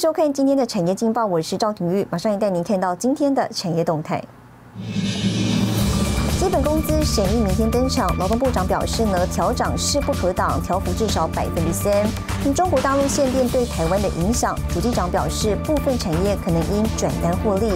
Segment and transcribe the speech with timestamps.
[0.00, 4.24] 收看今天的产业劲报，我是赵廷玉，马上也带您看到今天的产业动态。
[6.38, 11.92] 基本工资审议明天登场，劳动部长表示呢，调涨势不可挡，调幅至少百分之三。
[12.54, 17.70] 中国大陆限电对台湾的影响，主机长表示，部分产业可能因转单获利。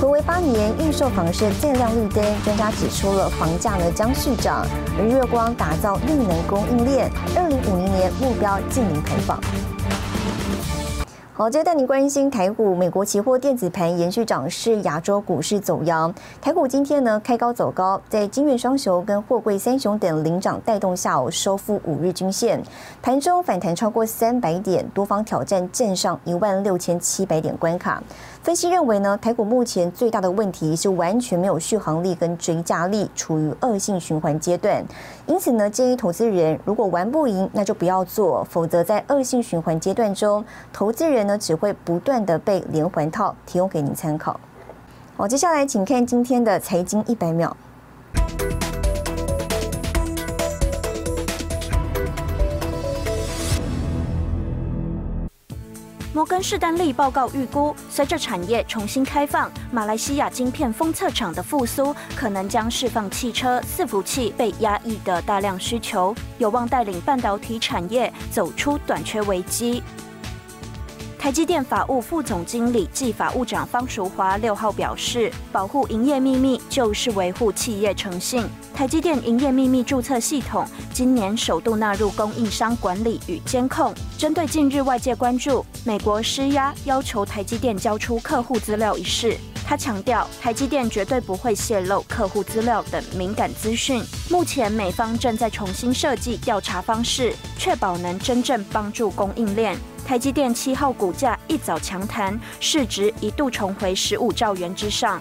[0.00, 4.66] 回违八年预售房市再亮绿灯，专家指出了房价呢将续涨。
[4.98, 9.38] 而月光打造绿能供应链，二零五零年目标净零排放。
[11.38, 16.12] 好，接着带您关心台股，美国期货电子盘延续涨势，亚洲股市走阳。
[16.42, 22.60] 台股今天呢开高走高，在金元双雄跟货柜三雄等领涨带动下，收复五日均线，
[23.00, 28.02] 盘中反弹超过三百点，多方挑战站上一万六千七百点关卡。
[28.42, 34.84] 分析认为呢，台股目前最大的问题是完全没有续航力跟追加力，处于恶性循环阶段。
[35.26, 43.36] 因此呢，建议投资人如果玩不赢，那就不要做，否则在恶性循环阶段中，投资人呢只会不断的被连环套。
[43.46, 44.40] 提供给您参考。
[45.16, 47.56] 好，接下来请看今天的财经一百秒。
[56.14, 69.80] 摩根士丹利报告预估，随着产业重新开放，马来西亚晶片封测厂的复苏，可能将释放汽车伺服器被压抑的大量需求，有望带领半导体产业走出短缺危机。
[71.28, 78.48] 台积电法务副总经理暨法务长方淑华六号表示，保护营业秘密就是维护企业诚信。
[78.74, 83.92] 台积电营业秘密注册系统今年首度纳入供应商管理与监控。
[84.16, 89.36] 针对近日外界关注美国施压要求台积电交出客户资料一事，
[89.68, 94.02] 他强调，台积电绝对不会泄露客户资料等敏感资讯。
[94.30, 99.76] 目前美方正在重新设计调查方式，确保能真正帮助供应链。
[100.06, 105.20] 台积电七号股价一早强弹，市值一度重回十五兆元之上。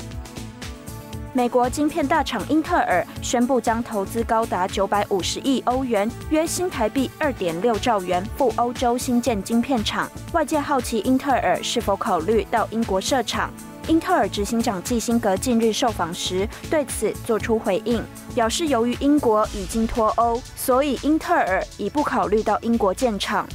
[1.33, 10.09] 美国晶片大厂英特尔宣布将投资高达九百五十亿欧元，约新台币二点六兆元赴欧洲新建晶片厂。
[10.31, 13.51] 外界好奇英特尔是否考虑到英国设厂。
[13.87, 18.03] 英特尔执行长基辛格近日受访时对此作出回应，
[18.35, 23.47] 表示由于英国已经脱欧，所以英特尔已不考虑到英国建厂。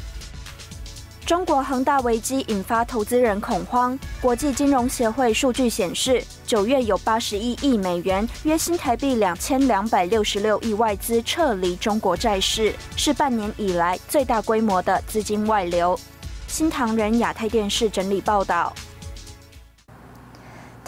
[1.27, 3.99] 中国恒大危机引发投资人恐慌。
[4.21, 15.99] 国际金融协会数据显示，九月有八十一亿美元（约新台币两千两百六十六亿）外资撤离中国债市，是半年以来最大规模的资金外流。
[16.49, 18.73] 新唐人亚太电视整理报道。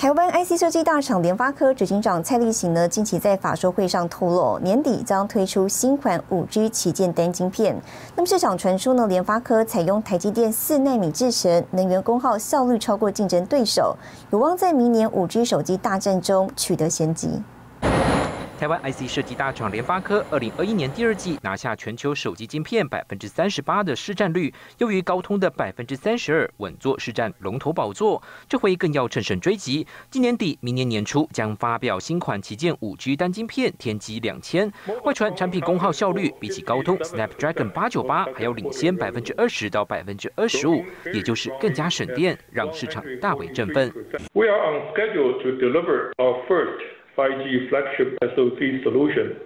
[0.05, 7.75] 台湾 IC 设计大厂联发科执行长蔡立行呢，近期在法说会上透露，年底将推出新款五 G 旗舰单晶片。
[8.15, 13.97] 那么市场传出呢，联发科采用台积电四纳米制程，能源功耗效率超过竞争对手，
[14.31, 17.43] 有望在明年五 G 手机大战中取得先机。
[18.65, 28.23] 台湾 IC 设计大厂联发科，二零二一年第二季拿下全球手机晶片百分之三十八的市占率，优于高通的百分之三十二，稳坐市占龙头宝座。
[28.49, 34.73] 这回更要乘胜追击，今年底、明年年初将发表新款旗舰五 G 单晶片天玑两千，
[35.03, 40.83] 外传产品功耗效率比起高通 Snapdragon 八九八还要领先百分之二十到百分之二十五，
[41.13, 43.93] 也就是更加省电，让市场大为振奋。
[44.33, 46.64] We are on schedule to deliver our first.
[47.17, 49.37] 5G flagship SoC solution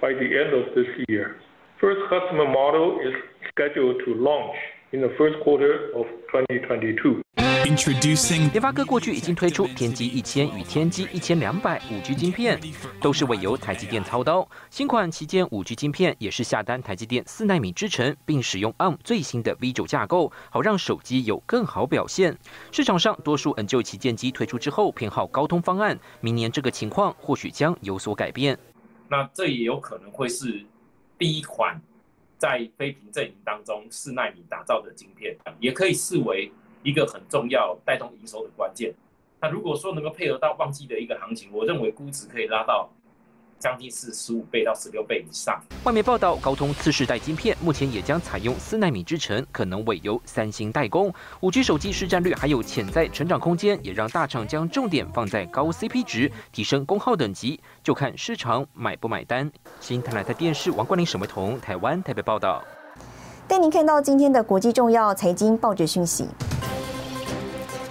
[0.00, 1.36] by the end of this year.
[1.80, 3.14] First customer model is
[3.48, 4.56] scheduled to launch
[4.92, 7.22] in the first quarter of 2022.
[7.68, 12.58] Introducing 联发科过去已经推出天玑一千与天玑一千两百五 G 晶片，
[12.98, 14.48] 都是委由台积电操刀。
[14.70, 22.34] 新款旗舰五 G 晶片也是下单台积电四纳米制程，并使用 ARM 最新的 V 九架构，好让手机有更好表现。
[22.72, 28.58] 市场上多数 N 旧旗舰机推出之后，偏好高通方案，明年这个情况或许将有所改变。
[29.10, 30.64] 那这也有可能会是
[31.18, 31.78] 第一款
[32.38, 36.50] 在非屏阵营当中四纳米打造的晶片，也可以视为。
[36.82, 38.94] 一个很重要带动营收的关键。
[39.40, 42.88] 那如果说能够配合到旺季的一个行情，我认为估值可以拉到
[43.60, 45.60] 将近是十五倍到十六倍以上。
[45.84, 51.12] 外媒报道，高通次世代晶片目前也将采用四纳米制程，可能委由三星代工。
[51.40, 59.50] 五 G 手机市占率还有潜在成长空间，也让大厂将重点放在高 CP 值、提升功耗等级，就看市场买不买单。
[59.80, 62.62] 新台台电视王冠霖、沈维彤，台湾台北报道。
[63.46, 66.26] 带您看到今天的国际重要财经报纸讯息。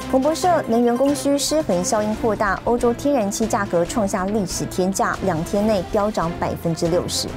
[0.10, 7.28] 彭博社：能源供需失衡效应扩大，欧洲天然气价格创下历史天价，两天内飙涨百分之六十。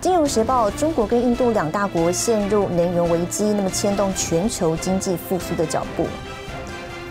[0.00, 6.06] 金融时报：中国跟印度两大国陷入能源危机，那么牵动全球经济复苏的脚步。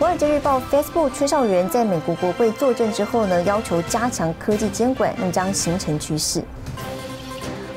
[0.00, 6.42] 华尔街日报：Facebook 缺少人在美国国会作证之后呢，要求加强科技监管，那么将形成趋势。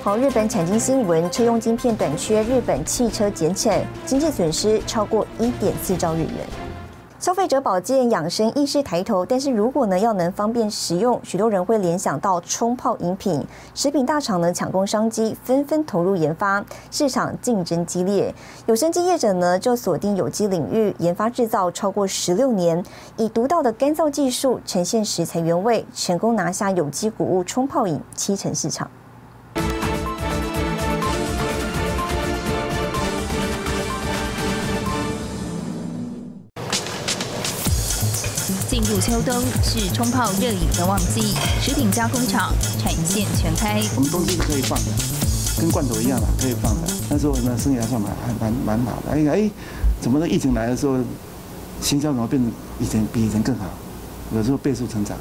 [0.01, 6.29] 好，日本产经新闻：车用晶片短缺，日本汽车减产，经济损失超过一点四兆日元。
[7.19, 13.45] 消费者保健养生意识抬头，但是如果呢要能方便食用，许多人会联想到冲泡饮品。
[13.75, 18.33] 食品大厂呢抢攻商机，纷纷投入研发，市场竞争激烈。
[18.67, 22.81] 有生机业者呢就锁定有机领域，研发制造超过十六年，
[23.17, 28.89] 以独到的干燥技术呈现食材原味，成功拿下有机谷物冲泡饮七成市场。
[38.81, 43.81] 进入秋冬是冲泡热饮的旺季，食品加工厂产线全开。
[43.97, 44.91] 我们东西是可以放的，
[45.59, 46.87] 跟罐头一样嘛，可以放的。
[47.09, 49.11] 那时候呢，生意还算蛮还蛮蛮好的。
[49.11, 49.51] 哎哎，
[49.99, 50.97] 怎么疫情来的时候，
[51.81, 52.49] 行销怎么变得
[52.79, 53.65] 以前比以前更好？
[54.33, 55.17] 有时候倍速成长。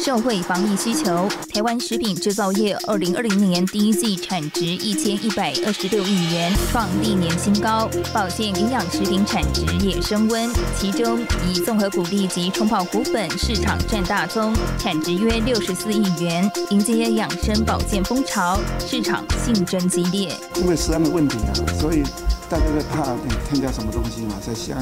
[0.00, 7.88] 社会防疫需求，台湾食品制造业二零二零年第一季产值一千一百二十六亿元，创历年新高。
[8.12, 20.34] 保健营养食品产值也升温，其中以综合谷粒及冲泡谷粉市场占大宗，产值约六十四亿元，迎接养生保健风潮，市场竞争激烈。
[20.56, 22.02] 因为食安的问题啊，所以
[22.48, 23.14] 大家在怕
[23.48, 24.76] 添加什么东西嘛，在香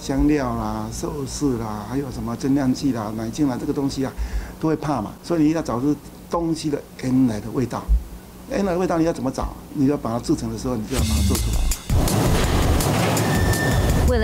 [0.00, 4.12] 香料啦、寿司啦，还有什么增量剂啦、奶精啦，这个东西啊。
[4.58, 5.94] 都会怕嘛，所以你要找出
[6.30, 7.82] 东西的原来的味道，
[8.50, 9.54] 原来的味道你要怎么找？
[9.74, 11.85] 你要把它制成的时候，你就要把它做出来。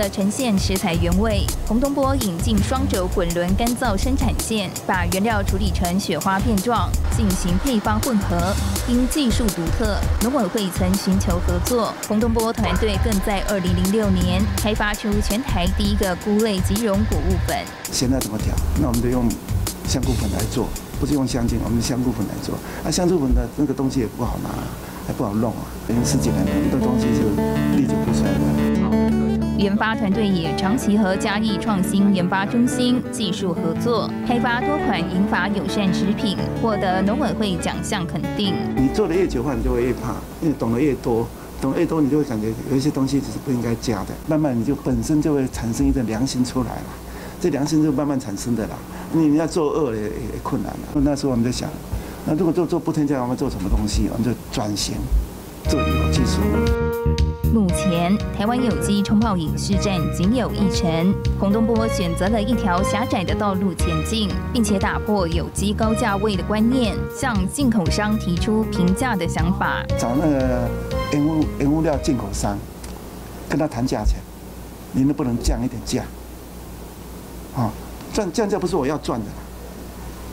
[0.09, 8.53] 呈现食材原味，洪东波引进双轴滚轮干燥生产线，把原料处理成雪花片状，进行配方混合。
[8.87, 17.57] 因技术独特，农委会曾寻求合作，洪东波团队更在2006年开发出全台第一个菇类即溶谷物粉。
[17.91, 18.53] 现在怎么调？
[18.79, 19.27] 那我们就用。
[19.85, 22.55] 香菇粉来做，不是用香精，我们香菇粉来做。
[22.85, 24.49] 那香菇粉的那个东西也不好拿，
[25.05, 25.67] 还不好弄啊。
[25.85, 27.23] 等于十几年，很多东西是
[27.75, 28.52] 历久不衰的。
[29.63, 38.53] 研发团队也长期和嘉义创新研发中心技术合作，开发多款银发友善食品，获得农委会奖项肯定。
[38.75, 41.25] 你做的越久的话，你就会越怕，因为懂得越多，
[41.61, 44.07] 懂得越多，你就会感觉有一些东西只是不应该加的。
[44.27, 46.85] 慢慢你就本身就会产生一个良心出来了，
[47.39, 48.75] 这良心就慢慢产生的啦。
[49.13, 50.09] 你要做恶也也
[50.43, 51.01] 困难了。
[51.05, 51.69] 那时候我们在想，
[52.25, 54.09] 那如果做做不添加，我们做什么东西？
[54.11, 54.95] 我们就转型
[55.69, 56.41] 做有技术。
[57.53, 61.13] 目前台湾有机冲泡饮市占仅有一成。
[61.39, 69.83] 洪东波选择了一条狭窄的道路前进，并且打破有机高价位的观念，向进口商提出平价的想法。
[69.99, 70.67] 找那个
[71.11, 72.57] 原物原物料进口商，
[73.47, 74.17] 跟他谈价钱，
[74.91, 76.03] 您能不能降一点价？
[77.55, 77.71] 啊？
[78.11, 79.25] 降降价不是我要赚的，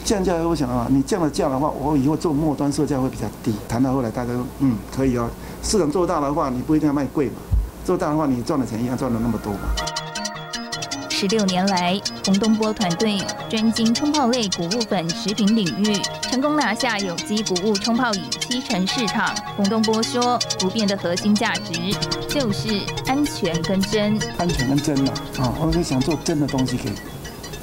[0.05, 3.55] 降价我想啊，你降了价的话，我以后做末端售价会比较低。
[3.69, 5.29] 谈到后来，大家说嗯可以哦，
[5.63, 7.35] 市场做大的话，你不一定要卖贵嘛，
[7.85, 9.61] 做大的话，你赚的钱一样赚了那么多嘛。
[11.09, 19.35] 十六年来，洪东波团队专精冲泡类谷物粉食品领域，成功拿下有机谷物冲泡饮七成市场。
[19.55, 21.73] 洪东波说，不变的核心价值
[22.27, 24.19] 就是安全跟真。
[24.39, 26.91] 安全跟真嘛，啊，我是想做真的东西给。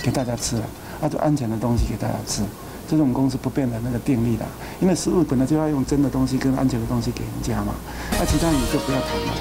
[0.03, 0.70] 给大家吃了，啊，
[1.10, 2.44] 做安全的东西给大家吃，
[2.89, 4.46] 这是我们公司不变的那个定力的。
[4.80, 7.74] 因为食物本来就要用真的东西跟安全的东西给人家嘛，
[8.18, 9.34] 那其他你就不要谈了。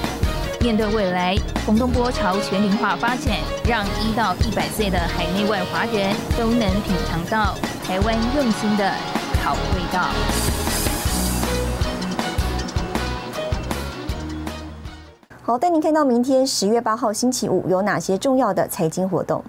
[0.59, 8.91] 面对未来，洪东波朝全龄化发展，让一到一百岁的海内外华人都能品尝到台湾用心的
[9.43, 10.09] 好味道。
[15.43, 19.41] 好，带您看到明天十月八号星期五有哪些重要的财经活动。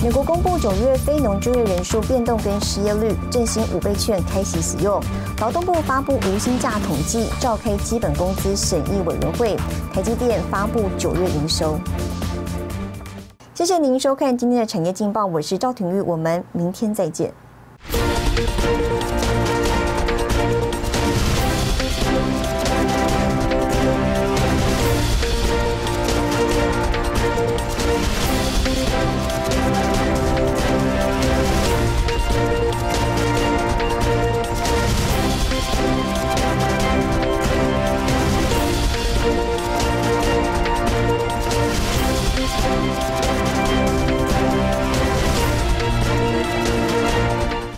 [0.00, 5.02] 美国公布九月非农就业人数变动跟失业率，振兴五倍券开始使用。
[5.40, 9.56] 劳动部发布无薪假统计，召开基本工资审议委员会。
[9.92, 11.78] 台积电发布九月营收。
[13.54, 17.34] 谢谢您收看今天的产业劲报，我是赵廷玉，我们明天再见。